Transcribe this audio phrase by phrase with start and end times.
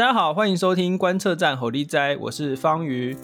[0.00, 3.14] 大家好，欢迎收听观测站吼力哉，我是方瑜。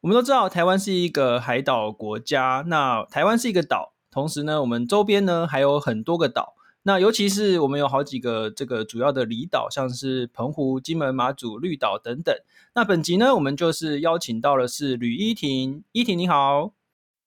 [0.00, 2.62] 我们都知道，台湾是一个海岛国家。
[2.68, 6.54] 那台湾是一个岛，同时呢，我们周边呢还有很多个岛。
[6.82, 12.34] 那尤其是我们有好几个这个主要的离岛，像是澎湖、金门、马祖、绿岛等等。
[12.74, 16.72] 那本集呢，我们就是邀请到的是吕依婷，依婷你好。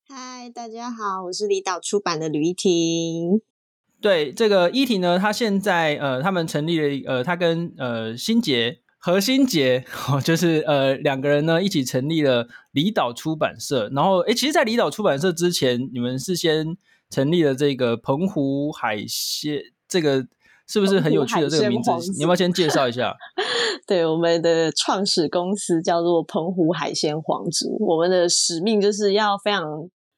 [0.08, 3.42] 嗨，大家好，我是离岛出版的吕依婷。
[4.00, 9.84] 对，这个依婷呢，她现在呃，他们成立了呃，她跟呃新杰何心洁，
[10.24, 13.88] 就是呃两个人呢一起成立了离岛出版社。
[13.94, 16.76] 然后诶，其实，在离岛出版社之前，你们是先。
[17.14, 20.26] 成立了这个澎湖海鲜，这个
[20.66, 22.10] 是不是很有趣的这个名字？
[22.14, 23.14] 你要不要先介绍一下？
[23.86, 27.76] 对，我们的创始公司叫做澎湖海鲜皇族。
[27.78, 29.62] 我们的使命就是要非常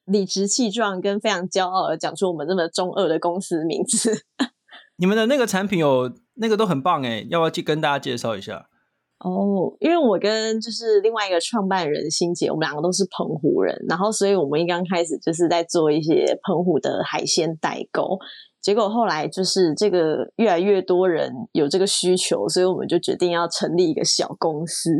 [0.07, 4.23] 理直气壮，跟非常骄傲的讲出我们这么中二的公司名字。
[4.97, 8.71] 你们的那个产品有那个都很棒哎，要不要去跟大家介绍一下？
[9.19, 18.19] 哦因为我跟就是另外一个创办人心洁，我们两个都是澎湖人，然后所以我们一刚开始就是在做一些澎湖的海鲜代购。
[18.67, 24.91] 结果后来就是这个越来越多人有这个需求，所以我们就决定要成立一个小公司。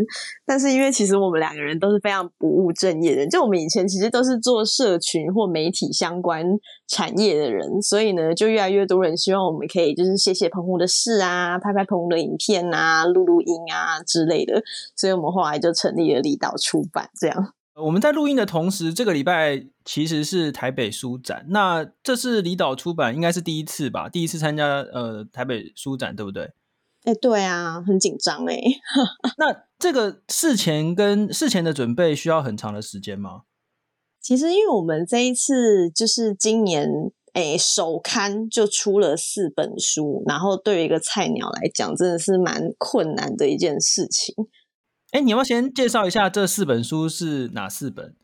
[0.47, 6.47] 但是因为其实我们两个人都是非常不务正业的人，就我们以前其实都是做社群或媒体相关
[6.87, 14.63] 产业的人，所以呢，就越来越多人希望我们可以就是写写澎湖的事啊，拍拍澎湖的影片啊，录录音啊之类的。
[14.95, 17.56] 所以我们后来就成立了离岛出版，这样。
[17.83, 21.45] 我们在录音的同时，这个礼拜其实是台北书展。
[21.51, 24.09] 那这是离岛出版应该是第一次吧？
[24.09, 26.45] 第一次参加呃台北书展，对不对？
[27.05, 28.57] 哎、欸，对啊，很紧张哎。
[29.37, 33.43] 那这个事前跟事前的准备需要很长的时间吗？
[34.23, 36.89] 其实，因为我们这一次就是今年
[37.35, 44.35] 哎首刊就出了四本书，然后对于一个菜鸟来讲，真的是蛮困难的一件事情。
[45.17, 48.15] 哎，你要先介绍一下这四本书是哪四本？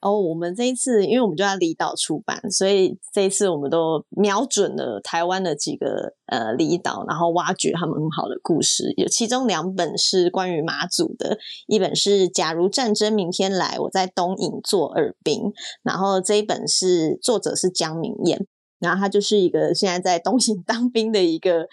[0.00, 8.94] 哦，我们这一次因为我们就在离岛出版，所以这一次我们都瞄准了台湾的几个呃离岛，然后挖掘他们很好的故事。
[8.96, 11.36] 有其中两本是关于马祖的，
[11.66, 15.40] 一本是《假如战争明天来，我在东引做耳兵》，
[15.82, 18.46] 然后这一本是作者是江明燕，
[18.78, 21.66] 然后他就是一个现在在东引当兵的一个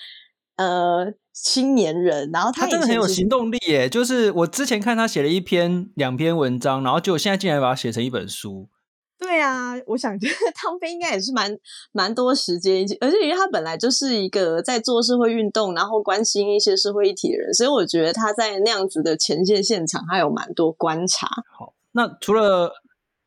[0.56, 1.14] 呃。
[1.34, 3.90] 青年人，然后他，他真的很有行动力耶！
[3.90, 8.70] 就是我之前看他写了一篇、两篇文章，然后就现在竟然把它写成一本书。
[9.18, 10.34] 对啊，我想觉得
[10.64, 11.58] 当兵应该也是蛮
[11.92, 21.28] 蛮多时间，而且因为他本来就是一个在做社会运动，然后关心一些社会议题的人，所以我觉得他在那样子的前线现场，他有蛮多观察。
[21.58, 22.74] 好，那除了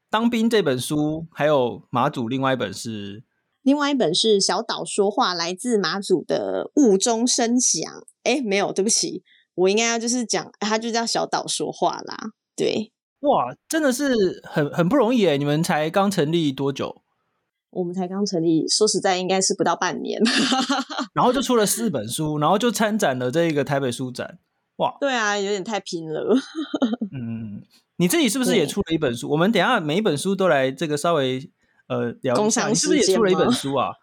[0.09, 3.25] 当兵这本书，还有马祖另外一本是。
[3.67, 7.83] 另外一本是小岛说话，来自马祖的雾中声响。
[8.23, 9.25] 哎，没有，对不起，
[9.57, 12.17] 我应该要就是讲，他就叫小岛说话啦。
[12.55, 17.03] 对，哇，真的是很很不容易诶，你们才刚成立多久？
[17.71, 20.23] 我们才刚成立，说实在，应该是不到半年。
[21.13, 24.39] 然后就出了四本书，然后就参展了这个台北书展。
[24.77, 26.37] 哇，对啊，有点太拼了。
[27.13, 27.65] 嗯，
[27.97, 29.29] 你自己是不是也出了一本书？
[29.31, 31.51] 我们等一下每一本书都来这个稍微。
[31.89, 33.91] 呃，工商，你是不是也出了一本书啊？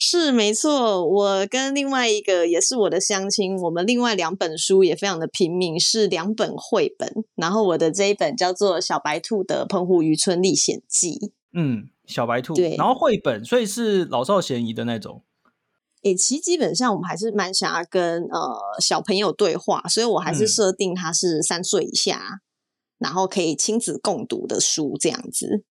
[0.00, 7.12] 是没错，我跟另外一个也是我的相亲，我们另外两本书也非常的平民，是两本绘本。
[7.34, 11.10] 然后我的这一本叫做《小白兔的澎湖渔村历险记》。
[11.52, 12.54] 嗯，小白兔。
[12.54, 15.22] 对，然后绘本，所以是老少咸宜的那种。
[16.02, 22.40] 诶，其实基本上我们还是蛮想要跟呃小朋友对话，所以我还是设定它是三岁以下，嗯、
[22.98, 25.64] 然后可以亲子共读的书这样子。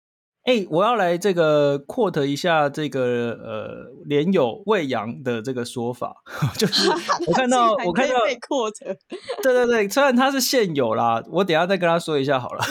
[0.47, 6.15] 哎，我要来这个 quote 一下这个呃，连友魏阳的这个说法，
[6.57, 6.89] 就是
[7.27, 8.15] 我看到 我看到
[8.47, 8.95] quote，
[9.43, 12.63] 对对对，虽然他是现有啦，我等一下再跟他说一下好了，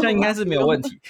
[0.00, 1.00] 这应该是没有问题。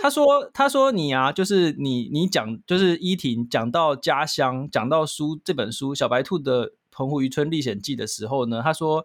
[0.00, 9.04] 他说他说你啊，就是你你讲就是依婷讲到家乡，讲到书这本书《小白兔的澎湖渔村历险记》的时候呢，他说。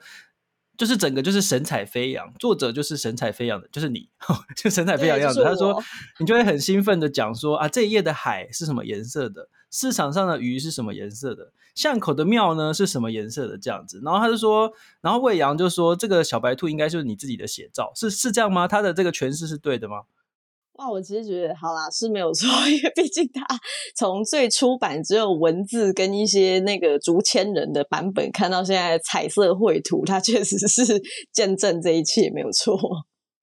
[0.78, 4.10] 就是整个就是神采飞扬，作者就是神采飞扬的，就是你，
[4.56, 5.44] 就神采飞扬的样子。
[5.44, 5.82] 他说，
[6.20, 9.50] 你就会很兴奋的讲说啊，这一页的海是什么颜色的？
[9.72, 11.52] 市场上的鱼是什么颜色的？
[11.74, 13.58] 巷口的庙呢是什么颜色的？
[13.58, 14.02] 这样子。
[14.04, 18.68] 然后他就说，然后魏阳就说，这个小白兔应该就是你自己的写照，是是这样吗？
[18.68, 20.04] 他的这个诠释是对的吗？
[20.78, 23.46] 哇，我其实觉得好啦，是没有错， 因为毕竟他
[23.96, 31.02] 从最初版只有文字跟一些那个竹签人的版本，看到现在的彩色绘图，他确实是
[31.32, 32.78] 见证这一切，没有错。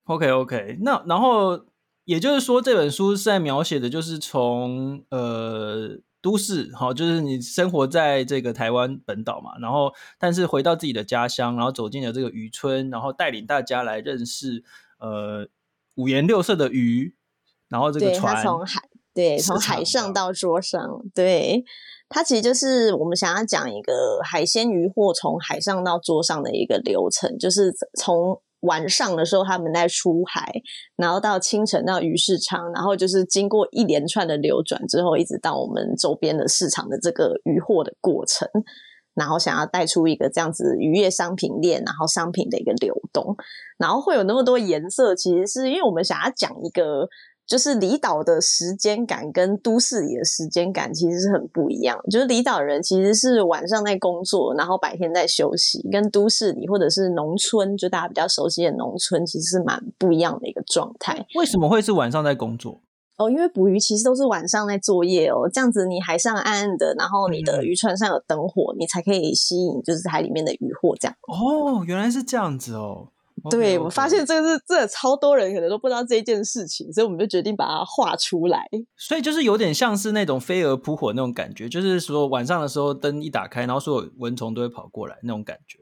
[0.04, 1.58] OK OK，那然后
[2.04, 14.62] 也就是说，这本书是在描写的，就是从呃都市，好，就是你生活在这个台湾本岛嘛，然后但是回到自己的家乡，然后走进了这个渔村，然后带领大家来认识
[14.98, 15.48] 呃
[15.94, 17.14] 五颜六色的鱼。
[17.72, 18.82] 然后这个船，对，从海，
[19.14, 20.78] 对，从海上到桌上，
[21.14, 21.64] 对，
[22.10, 30.52] 它其实就是我们想要讲一个海鲜渔获从海上到桌上的一个流程，就是从晚上的时候他们在出海，
[30.96, 38.46] 然后到清晨到鱼市场，然后就是经过一连串的流转之后，一直到我们周边的市场的这个渔获的过程，
[39.14, 43.34] 然后想要带出一个这样子渔业商品链，然后商品的一个流动，
[43.78, 47.08] 然后会有那么多颜色，其实是因为我们想要讲一个。
[47.52, 52.00] 就是离岛的时间感跟都市里的时间感其实是很不一样。
[52.10, 61.26] 就是离岛人其实是晚上在工作，然后白天在休息，跟都市里或者是农村，就大家比较熟悉的农村，其实是蛮不一样的一个状态。
[61.34, 62.80] 为什么会是晚上在工作？
[63.18, 65.46] 哦，因为捕鱼其实都是晚上在作业哦。
[65.52, 70.96] 这样子你海上暗暗的，然后你的渔船上有灯火，嗯、你才可以吸引就是海里面的渔获。
[70.96, 73.08] 这样哦，原来是这样子哦。
[73.50, 73.82] 对，okay.
[73.82, 78.64] 我发现这个是这超多人可能都不知道这一件事情，所以我们就决定把它画出来。
[78.96, 85.80] 所以就是有点像是那种飞蛾扑火那种感觉，就是说晚上的时候灯一打开，然后所有蚊虫都会跑过来那种感觉。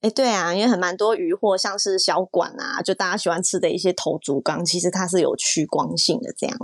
[0.00, 6.56] 哎，对啊，因为很蛮多鱼货，像是小管啊，就大家喜欢吃的一些头足纲，其实它是有趋光性的这样。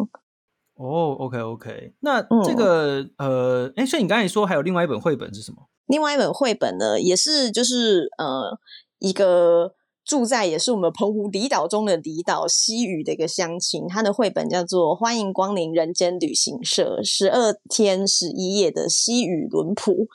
[0.76, 5.68] 哦，OK OK，那这个、嗯、呃，哎，所以你刚才说还有另外一本绘本是什么？
[5.86, 8.58] 另外一本绘本呢，也是就是呃
[8.98, 9.74] 一个。
[10.04, 20.08] 住在也是我们澎湖离岛中的离岛西屿的一个乡亲，他的绘本叫做《欢迎光临人间旅行社》，十二天十一夜的西屿轮谱。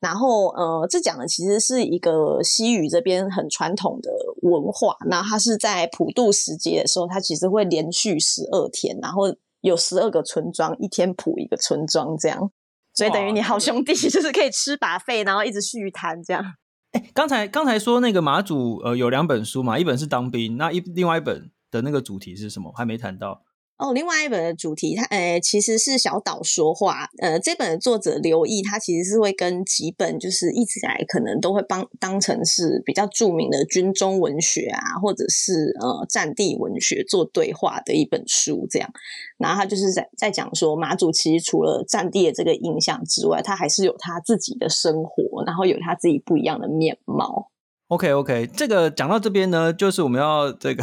[0.00, 4.10] 然后，呃，这讲的其实是一个西屿这边很传统的
[4.42, 4.96] 文化。
[5.06, 9.22] 那它是在普渡时节的时候，它其实会连续十二天，然后
[9.62, 12.50] 有十二个村庄，一天普一个村庄这样。
[12.92, 16.44] 所以等于你好兄弟就是可以吃 buffet，然后一直续谈这样。
[16.94, 22.72] 哎，刚才刚才说那个马祖呃有两本书嘛，一本是当兵，那一另外一本的那个主题是什么？
[22.72, 23.42] 还没谈到。
[23.76, 27.08] 哦，另外一本的主题，它呃其实是小岛说话。
[27.18, 38.88] 呃，这本的作者刘毅，他其实是会跟几本就是一直以来可能都会帮当成是比较著名的军中文学啊，或者是呃战地文学做对话的一本书，这样。
[39.38, 47.50] 然后他就是在在讲说，马祖其实除了战地的这个印象之外，他还是有他自己的生活，然后有他自己不一样的面貌。
[47.88, 50.82] OK OK，这个讲到这边呢，就是我们要 这个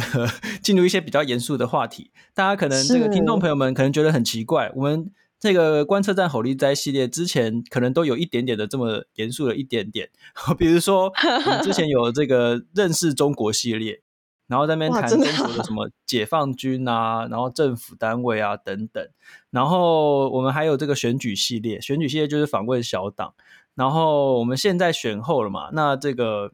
[0.62, 2.12] 进入一些比较严肃的话题。
[2.32, 5.10] 大家可能这个听众朋友们可能觉得很奇怪，我们
[5.40, 10.10] 这个观测站吼力哉系列之前可能都有一点点的这么严肃了一点点。
[10.56, 11.12] 比如说，
[11.44, 14.00] 我们之前有这个认识中国系列，
[14.46, 19.04] 然后在那边谈中国的什么解放军啊，然后政府单位啊等等。
[19.50, 23.34] 然后我们还有这个选举系列，选举系列就是访问小党。
[23.74, 26.52] 然后我们现在选后了嘛，那这个。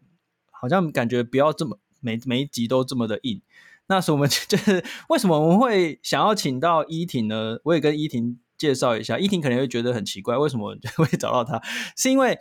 [0.60, 3.40] 好像感觉不要这么每每一集都这么的硬，
[3.86, 7.58] 那是我们 就是为什么我们会想要请到依婷呢？
[7.64, 11.62] 我也跟依婷介绍一下，依婷可能会觉得很奇怪，为什么 会找到她？
[11.96, 12.38] 是因为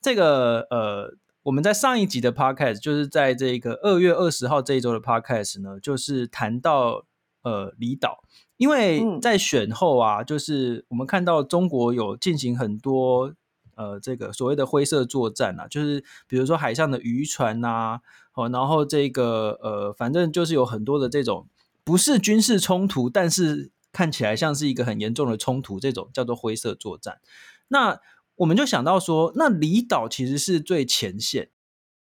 [0.00, 1.14] 这个呃，
[1.44, 7.04] 我们在上一集的 podcast，就是在这个二月二十号这一周的 podcast 呢，就是谈到
[7.42, 8.22] 呃离岛，
[8.56, 13.34] 因为在选后啊，就是我们看到中国有进行很多。
[13.80, 18.00] 呃，这个所谓的灰色作战啊，就是比如说海上的渔船呐、啊，
[18.34, 21.46] 哦，然后这个呃，反正就是有很多的这种
[21.82, 27.20] 不是军事冲突，但是看起来像是一个很严重的冲突，这种叫做灰色作战。
[27.68, 27.98] 那
[28.36, 31.48] 我们就想到说，那离岛其实是最前线。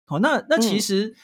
[0.04, 1.16] 好、哦，那那其实。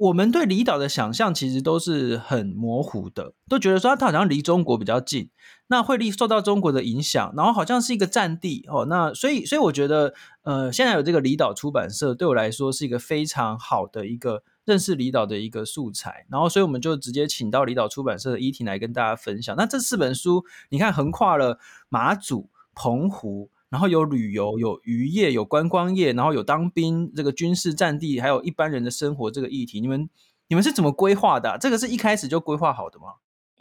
[0.00, 5.28] 我们对离岛的想象其实都是很模糊的，都觉得说它好像离中国比较近，
[5.66, 8.86] 那会受到中国的影响，然后好像是一个战地哦。
[8.86, 16.24] 那所以，所以我觉得，呃，现在有这个离岛出版社，对我来说是一个非常好的一个认识离岛的一个素材。
[16.30, 19.54] 然后，所以我们就直接请到离岛出版社的伊婷来跟大家分享。
[19.54, 21.58] 那这四本书，你看横跨了
[21.90, 23.50] 马祖、澎湖。
[23.70, 30.10] 然后有旅游，有渔业，有观光业，然后有当兵，这个军事战地，还有一般人的生活这个议题，你们
[30.48, 31.56] 你们是怎么规划的啊？
[31.56, 33.06] 这个是一开始就规划好的吗？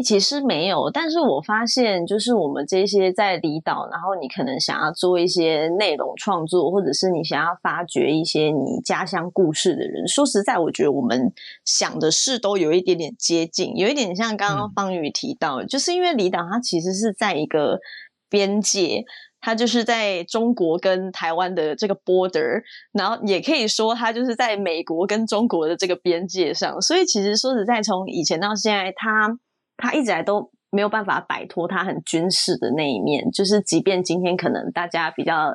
[0.02, 11.34] 其实没有，但是我发现，就是我们这些在离岛，然后你可能想要做一些内容创作，或者是你想要发掘一些你家乡故事的人，说实在，我觉得我们
[11.66, 17.82] 想的事都有一点点接近，有一点像刚刚方宇提到，嗯、就是因为离岛它其实是在一个
[18.30, 19.04] 边界，
[19.42, 29.40] 它就是在中国跟台湾的这个 border，然后也可以说它就是在美国跟中国的这个边界上，所以其实说实在，从以前到现在，它。
[29.82, 35.54] 他一直来都没有办法摆脱他很军事的那一面，就是即便今天可能大家比较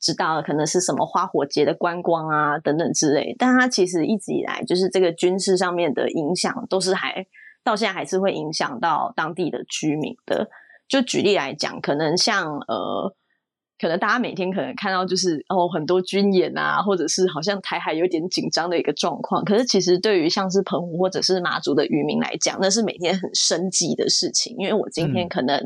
[0.00, 7.26] 知道可能是什么花火节的观光啊等等之类，但他其实一直以来就是这个军事上面的影响都是还
[7.62, 10.48] 到现在还是会影响到当地的居民的。
[10.88, 13.14] 就举例来讲，可能像呃。
[13.78, 19.44] 可能大家每天可能看到就是哦很多军演啊，或者是好像台海有点紧张的一个状况。
[19.44, 24.56] 可是其实对于像是澎湖或者是马祖的渔民来讲，那是每天很生机的事情。
[24.58, 25.60] 因为我今天可能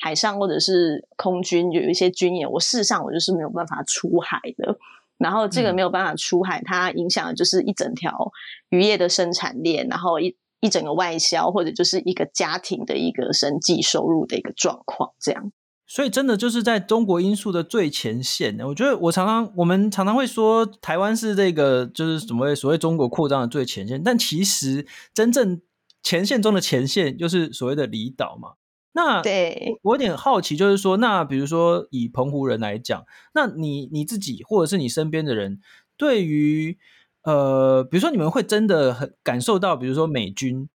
[0.00, 4.76] 海上或者是空军有一些军演，我事实上我就是没有办法出海的。
[5.16, 8.32] 然后这个没有办法出海，它影响的就是一整条
[8.70, 15.52] 渔业的生产链，然后一一整个外销或者就是一个家庭的一个生计收入的一个状况，这样。
[15.86, 18.58] 所以，真的就是在中国因素的最前线。
[18.60, 25.60] 我觉得，我常常我们常常会说，台湾是这个就是什么所谓中国扩张的最前线，但其实真正
[26.02, 28.54] 前线中的前线，就是所谓的离岛嘛。
[28.92, 35.60] 那对我有点好奇，就是说，那比如说以澎湖人来讲，那你你自己或者是你身边的人，
[35.96, 36.78] 对于
[37.24, 40.68] 呃，比如说你们会真的很感受到，比如说美军。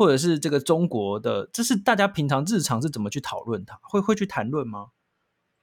[0.00, 3.78] 或者是这个中国的，这是大家平常日常是怎么去讨论它？
[3.82, 4.86] 会会去谈论吗？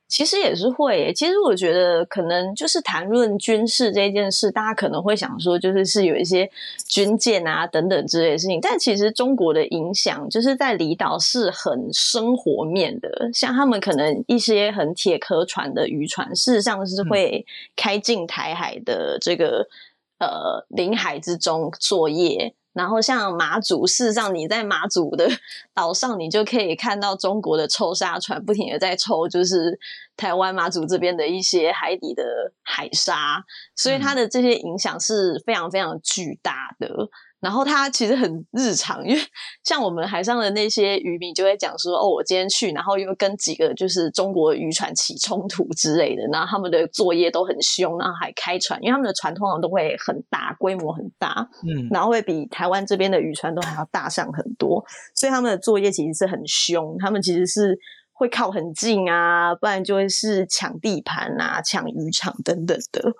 [0.07, 1.11] 其实也是会耶。
[1.11, 6.51] 其实我觉得可能就是谈论军事这件事，大家可能会想说，就是是有一些
[6.87, 8.59] 军舰啊等等之类的事情。
[8.61, 13.31] 但其实中国的影响，就是在离岛是很生活面的。
[13.33, 17.43] 像他们可能一些很铁壳船的渔船，事实上是会
[17.75, 19.67] 开进台海的这个、
[20.19, 22.53] 嗯、呃领海之中作业。
[22.77, 25.27] 然后像马祖，事实上你在马祖的
[25.73, 29.79] 岛上，你就可以看到中国的抽沙船不停的在抽，就是
[30.15, 32.23] 台湾马祖这边的一些海底的
[32.61, 33.43] 海沙，
[33.75, 37.09] 所以它的这些影响是非常非常巨大的。
[37.39, 39.21] 然后它其实很日常，因为
[39.63, 56.97] 像我们海上的那些渔民就会讲说：“哦，我今天去，然后又跟几个就是中国渔船起冲突之类的。”然后他们的作业都很凶，然后还开船，因为他们的船通常都会很大，规模很大，嗯，然后会比台湾这边的渔船都还要大上很多，所以他们的作业其实是很凶。
[56.99, 57.77] 他们其实是
[58.13, 63.13] 会靠很近啊，不然就会是抢地盘啊、抢渔场等等的。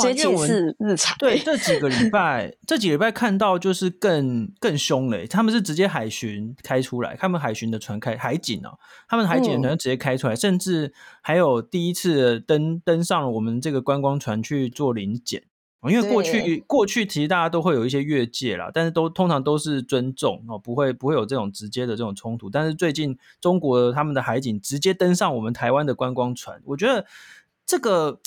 [0.00, 5.26] 这件事日常对这几个礼拜，这几个礼拜看到就是更更凶嘞。
[5.26, 15.42] 他们是直接海巡开出来，他们海巡的船开海警哦，他们海警的船直接开出来，嗯、甚至还有第一次登登上了我们这个观光船去做临检。
[15.90, 22.48] 因为过去过去其实大家都会有一些越界啦，但是都通常都是尊重哦，不会不会有这种直接的这种冲突。
[22.48, 27.04] 但是最近中国他们的海警直接登上我们台湾的观光船，我觉得
[27.66, 28.20] 这个。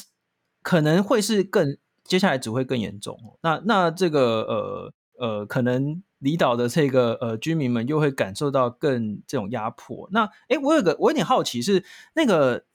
[0.65, 3.15] 可能会是更接下来只会更严重。
[3.43, 10.09] 那那这个呃呃，可能离岛的这个呃居民们又会感受到更这种压迫。
[10.11, 11.83] 那诶，我有个我有点好奇是
[12.15, 12.65] 那个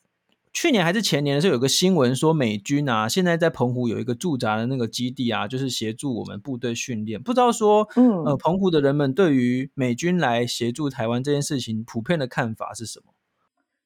[0.53, 7.21] 去年还是前年的时候有个新闻说美军啊现在在澎湖有一个驻扎的那个基地啊，就是协助我们部队训练。
[7.21, 13.10] 不知道说嗯呃澎湖的人们对于美军来协助台湾这件事情普遍的看法是什么？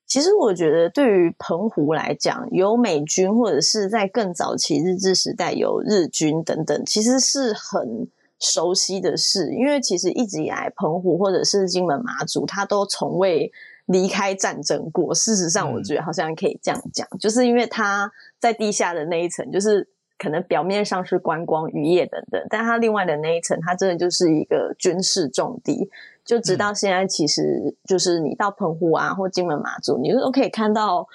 [0.06, 8.06] 其实我觉得，对于澎湖来讲，有美军或者是在更早期日治时代有日军等等，其实是很
[8.38, 9.50] 熟悉的事。
[9.52, 13.50] 因为其实一直以来，澎湖或者是金门马祖，它都从未
[13.86, 15.14] 离开战争过。
[15.14, 25.90] 事实上，我觉得好像可以这样讲，嗯、就是因为它在地下的那一层，就是可能表面上是观光渔业等等，但它另外的那一层，它真的就是一个军事重地。
[26.24, 31.06] 就直到现在，其实就是你到澎湖啊，或金门马祖，你都可以看到，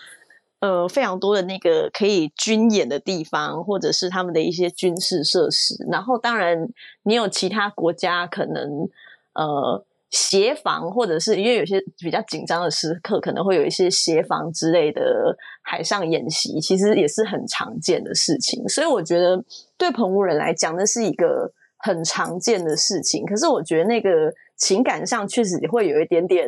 [0.60, 5.76] 呃，非常多的那个可以军演的地方，或者是他们的一些军事设施。
[5.90, 6.70] 然后，当然
[7.02, 8.88] 你有其他国家可能
[9.34, 18.70] 呃协防，或者是因为有些比较紧张的时刻，可能会有一些协防之类的海上演习，其实也是很常见的事情。
[18.70, 19.44] 所以，我觉得
[19.76, 23.26] 对澎湖人来讲，那是一个很常见的事情。
[23.26, 24.32] 可是，我觉得那个。
[24.60, 26.48] 情感上确实会有一点点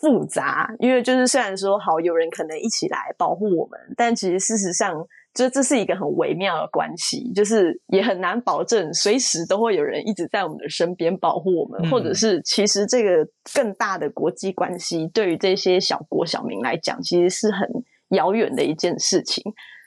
[0.00, 17.68] 复杂，因为就是虽然说好有人可能一起来保护我们，但其实事实上这这是一个很微妙的关系，就是也很难保证随时都会有人一直在我们的身边保护我们，嗯、或者是其实这个更大的国际关系对于这些小国小民来讲，其实是很
[18.10, 19.42] 遥远的一件事情，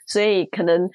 [0.06, 0.90] 所以可能。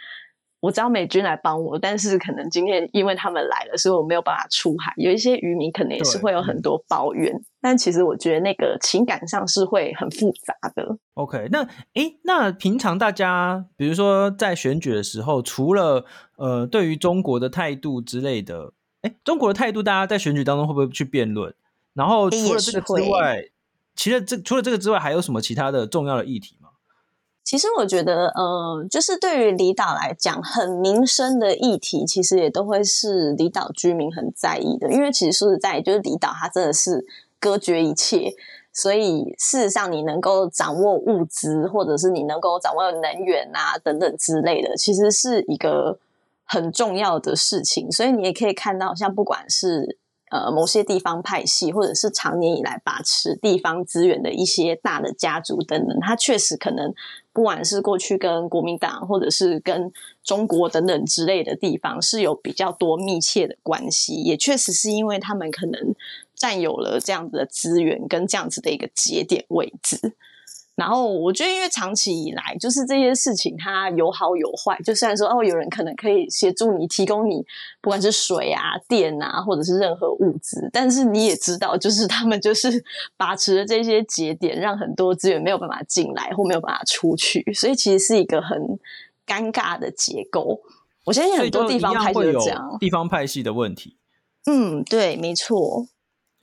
[0.68, 4.92] 我找美军来帮我，但是可能今天因为他们来了，所以我没有办法出海。
[4.98, 10.98] 有一些渔民可能也是会有很多抱怨，但其实我觉得那个情感上是会很复杂的。
[11.14, 16.04] OK，那诶，那平常大家比如说在选举的时候，除了
[16.36, 21.56] 呃对于中国的态度之类的，诶，中国的态度，大家在选举当中会不会去辩论？
[21.94, 23.42] 然后除了这个之外，
[23.96, 26.57] 其实这除了这个之外，还有什么其他的重要的议题吗？
[27.48, 34.92] 其实我觉得，呃，就是对于离岛来讲，很民生的议题，其实也都会是离岛居民很在意的。
[34.92, 37.06] 因为其实说实在，就是离岛它真的是
[37.40, 38.34] 隔绝一切，
[38.74, 45.98] 所以事实上你能够掌握物资，或者是你能够掌握能源啊等等之类的，其实是一个
[46.44, 47.90] 很重要的事情。
[47.90, 49.98] 所以你也可以看到，像不管是
[50.30, 56.94] 呃某些地方派系，或者是长年以来把持地方资源的一些大的家族等等，它确实可能。
[57.34, 59.92] 不管是过去跟国民党，或者是跟
[60.24, 65.94] 中国等等之类的地方，是有比较多密切的关系，也确实是因为他们可能
[66.34, 70.16] 占有了这样子的资源跟这样子的一个节点位置。
[70.78, 74.80] 然后我觉得，因为长期以来，就是这些事情它有好有坏。
[74.86, 77.44] 就虽然说哦，有人可能可以协助你提供你
[77.82, 82.84] 不管是水啊、电啊，或者是任何物资，但是你也知道，就是他们就是
[83.18, 88.80] 把持了这些节点，让很多资源没有办法进来或没有办法出去，所以其实是一个很
[89.26, 90.62] 尴尬的结构。
[91.06, 93.96] 我相信很多地方派系这样，地方派系的问题。
[94.46, 95.88] 嗯，对，没错。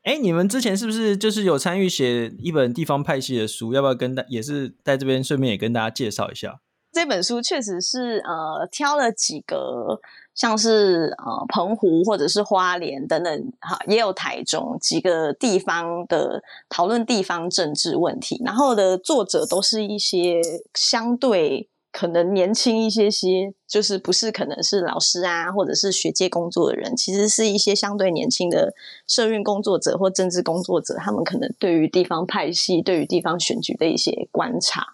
[0.05, 3.73] 哎，你们之前是不是就是有参与写一本地方派系的书？
[3.73, 6.61] 要不要跟大也是在这边顺便也跟大家介绍一下？
[6.93, 9.99] 这本书确实是呃挑了几个，
[10.35, 20.41] 像是呃澎湖或者是花莲等等，哈，也有台中几个地方的讨论地方政治问题，然后的作者都是一些
[20.75, 21.71] 相对。
[21.97, 28.75] 可能年轻一些些，就是不是可能是老师啊，或者是学界工作的人，其实是一些相对年轻的
[29.07, 34.85] 社运工作者或政治工作者，他们可能对于地方派系、对于地方选举的一些观察。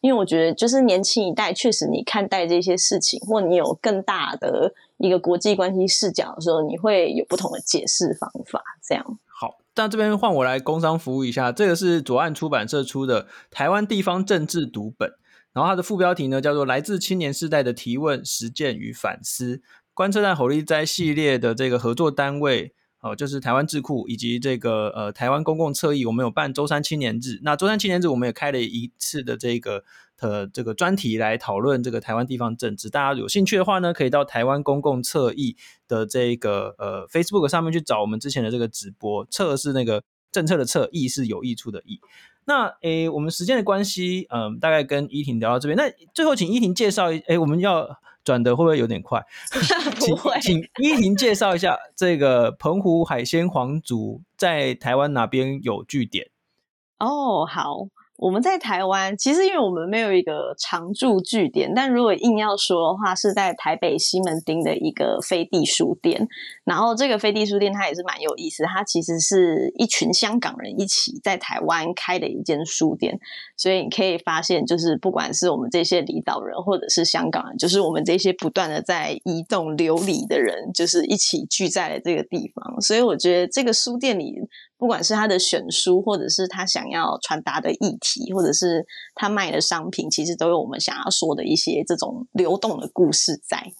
[0.00, 8.60] 因为我觉得，就是年轻一代确实，你看待这些事情，或你有更大的一个国际关系视角的时候，你会有不同的解释方法。
[8.84, 9.04] 这样
[9.40, 15.08] 好，那这边换我来工商服务一下，这个是左岸出版社出的《台湾地方政治读本》。
[15.52, 19.56] 然后它的副标题呢，叫做《来自青年世代的提问、实践与反思》。
[19.94, 27.40] 观测站火力灾系列的这个合作单位，哦，就是台湾智库以及这个呃台湾公共侧翼，我们有办周三青年日。
[27.42, 29.82] 那周三青年日，我们也开了一次的这个
[30.20, 32.88] 呃这个专题来讨论这个台湾地方政治。
[32.88, 35.56] 大家有兴趣的话呢，可以到台湾公共侧翼
[35.88, 39.26] 的这个呃 Facebook 上面去找我们之前的这个直播。
[39.30, 42.00] 测是那个政策的侧，翼是有益处的益。
[42.48, 45.76] 那诶，我们时间的关系，嗯，大概跟依婷聊到这边。
[45.76, 45.84] 那
[46.14, 47.86] 最后，请依婷介绍一，诶，我们要
[48.24, 49.22] 转的会不会有点快？
[50.00, 56.30] 不会，请依婷介绍一下这个澎湖海鲜皇族在台湾哪边有据点？
[56.98, 57.86] 哦，好。
[58.18, 66.26] 我们在台湾，其实因为我们没有一个常驻据点，但如果硬要说的话，是在台北西门町的一个飞地书店。
[66.64, 73.20] 然后这个飞地书店它也是蛮有意思，它其实是一群香港人一起在台湾开的一间书店。
[73.56, 82.80] 所以你可以发现，就是不管是我们这些离岛人，或者是香港人，就是我们这些不断的在移动流离的人，就是一起聚在了这个地方。
[82.80, 84.40] 所以我觉得这个书店里。
[84.78, 93.72] 不管是他的选书，或者是他想要传达的议题，或者是他卖的商品，其实都有我们想要说的一些这种流动的故事在，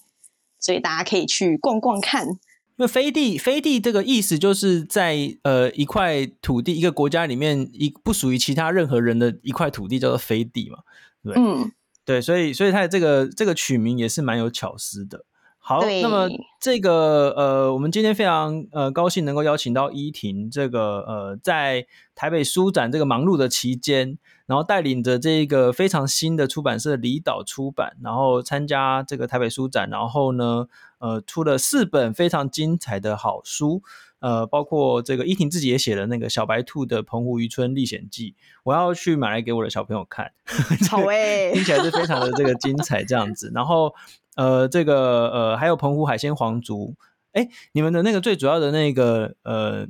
[0.59, 2.27] 所以大家可以去逛逛看。
[2.27, 10.79] 因为飞地，飞地这个意思就是在呃一块土地，一个国家里面一不属于其他任何人的一块土地叫做飞地嘛，
[11.25, 11.73] 对，嗯，
[12.05, 15.25] 对，所以所以它的这个这个取名也是蛮有巧思的。
[15.69, 30.69] 好，那么这个呃，我们今天非常呃高兴能够邀请到依婷，这个呃在台北书展这个忙碌的期间，然后带领着这个非常新的出版社离岛出版，然后参加这个台北书展，然后呢
[31.01, 33.83] 呃出了四本非常精彩的好书，
[34.21, 40.33] 呃包括这个依婷自己也写了那个小白兔的澎湖渔村历险记，我要去买来给我的小朋友看，
[40.91, 43.95] 好诶、欸，听起来是非常的这个精彩这样子，然后。
[44.39, 46.95] 呃，这个呃，还有澎湖海鲜皇族，
[47.33, 49.85] 哎，你们的那个最主要的那个呃，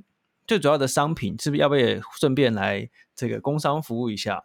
[0.47, 4.45] 最主要的商品，是不是要不要也顺便来这个工商服务一下？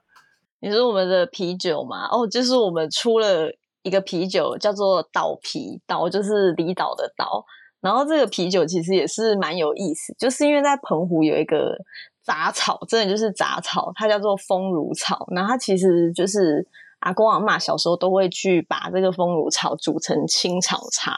[0.60, 2.10] 你说我们的啤酒嘛？
[2.12, 3.50] 哦，就是我们出了
[3.84, 7.46] 一个啤酒叫做岛啤，岛就是离岛的岛。
[7.80, 11.78] 然后这个啤酒其实也是蛮有意思，就是因为在澎湖有一个
[12.22, 15.26] 杂草，真的就是杂草，它叫做风乳草。
[15.32, 16.68] 那它其实就是
[17.04, 21.18] 阿公阿妈小时候都会去把这个风乳草煮成青草茶，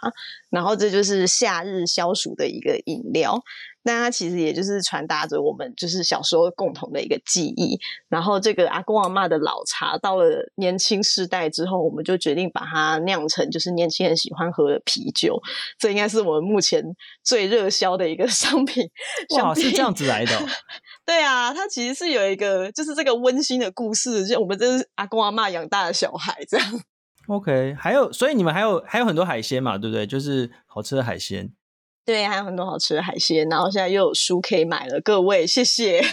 [0.50, 3.42] 然后这就是夏日消暑的一个饮料。
[3.88, 7.78] 那它其实也就是传达着我们就是小时候共同的一个记忆。
[8.10, 15.40] 然后这个阿公阿妈的老茶到了年轻世代之后，我们就决定把它酿成就是年轻人喜欢喝的啤酒。
[15.78, 16.84] 这应该是我们目前
[17.24, 18.90] 最热销的一个商品。
[19.38, 20.40] 哇，是这样子来的哦。
[21.06, 26.82] 对啊，它其实是有一个就是这个温馨的故事，就我们这是阿公阿嬷养大的小孩这样。
[27.28, 30.06] OK，还有，所以你们还有还有很多海鲜嘛，对不对？
[30.06, 31.52] 就是好吃的海鲜。
[32.06, 36.04] 对，还有很多好吃的海鲜，然后现在又有书可以买了，各位谢谢。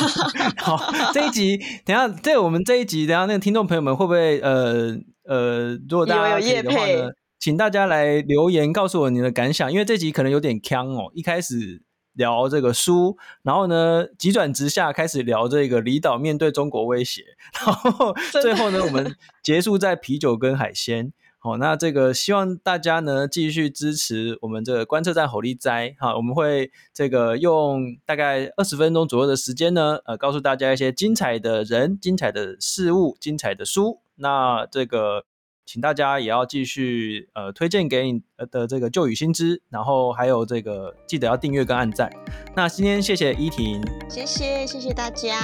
[0.56, 4.96] 好，这一集等一下，对我们这一集等一下，那个听众朋友们会不会呃
[5.28, 11.82] 呃，如果大家可以的话呢，请大家来留言告诉我你的感想，因为这集可能有点呛哦，一开始
[12.14, 17.22] 聊这个书，然后呢急转直下开始聊这个离岛面对中国威胁，
[17.64, 21.12] 然后最后呢我们结束在啤酒跟海鲜。
[21.38, 34.00] 好，那这个希望大家呢继续支持我们这个观测站火力灾哈，我们会这个用大概二十分钟左右的时间呢，呃，告诉大家一些精彩的人、精彩的事物、精彩的书。
[34.16, 35.26] 那这个，
[35.66, 42.10] 请大家也要继续呃推荐给你的这个旧雨新知，然后还有这个记得要订阅跟按赞。
[42.54, 45.36] 那今天谢谢依婷，谢谢谢谢大家。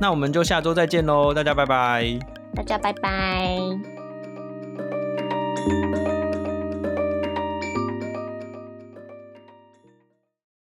[0.00, 2.18] 那我们就下周再见喽，大家拜拜，
[2.54, 3.58] 大家拜拜。